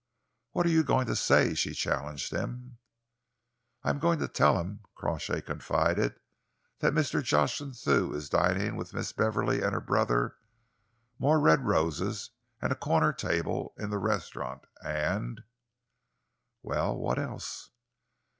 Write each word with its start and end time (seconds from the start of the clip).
"What 0.53 0.65
are 0.65 0.69
you 0.69 0.83
going 0.83 1.05
to 1.05 1.15
say?" 1.15 1.53
she 1.53 1.75
challenged 1.75 2.33
him. 2.33 2.79
"I 3.83 3.91
am 3.91 3.97
just 3.97 4.01
going 4.01 4.17
to 4.17 4.27
tell 4.27 4.59
him," 4.59 4.79
Crawshay 4.95 5.41
confided, 5.41 6.15
"that 6.79 6.93
Jocelyn 6.95 7.73
Thew 7.73 8.11
is 8.15 8.27
dining 8.27 8.77
with 8.77 8.95
Miss 8.95 9.13
Beverley 9.13 9.61
and 9.61 9.73
her 9.73 9.79
brother, 9.79 10.37
more 11.19 11.39
red 11.39 11.67
roses 11.67 12.31
and 12.59 12.71
a 12.71 12.75
corner 12.75 13.13
table 13.13 13.75
in 13.77 13.91
the 13.91 13.99
restaurant, 13.99 14.63
and" 14.83 15.43
"Well, 16.63 16.97
what 16.97 17.19
else?" 17.19 17.69